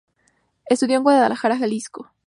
[0.65, 2.09] Estudio en Guadalajara, Jalisco.